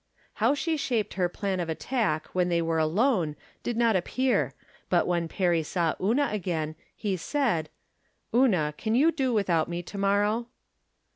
[0.41, 4.55] How she shaped her plan of attack when they were alone did not appear,
[4.89, 7.69] but when Perry saw Una again, he said:"
[8.33, 10.47] Una, can you do without me to morrow